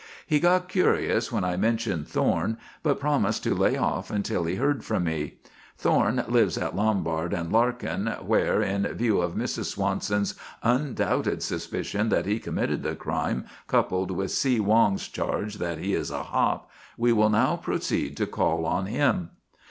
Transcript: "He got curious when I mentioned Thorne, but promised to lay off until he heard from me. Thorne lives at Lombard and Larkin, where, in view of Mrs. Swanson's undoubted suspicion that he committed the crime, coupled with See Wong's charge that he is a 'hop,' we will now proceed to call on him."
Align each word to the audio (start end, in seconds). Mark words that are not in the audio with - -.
"He 0.25 0.39
got 0.39 0.67
curious 0.67 1.31
when 1.31 1.43
I 1.43 1.57
mentioned 1.57 2.07
Thorne, 2.07 2.57
but 2.81 2.99
promised 2.99 3.43
to 3.43 3.53
lay 3.53 3.77
off 3.77 4.09
until 4.09 4.45
he 4.45 4.55
heard 4.55 4.83
from 4.83 5.03
me. 5.03 5.35
Thorne 5.77 6.23
lives 6.27 6.57
at 6.57 6.75
Lombard 6.75 7.33
and 7.33 7.51
Larkin, 7.51 8.07
where, 8.25 8.63
in 8.63 8.87
view 8.95 9.21
of 9.21 9.35
Mrs. 9.35 9.65
Swanson's 9.65 10.33
undoubted 10.63 11.43
suspicion 11.43 12.09
that 12.09 12.25
he 12.25 12.39
committed 12.39 12.81
the 12.81 12.95
crime, 12.95 13.45
coupled 13.67 14.09
with 14.09 14.31
See 14.31 14.59
Wong's 14.59 15.07
charge 15.07 15.59
that 15.59 15.77
he 15.77 15.93
is 15.93 16.09
a 16.09 16.23
'hop,' 16.23 16.71
we 16.97 17.13
will 17.13 17.29
now 17.29 17.55
proceed 17.55 18.17
to 18.17 18.25
call 18.25 18.65
on 18.65 18.87
him." 18.87 19.29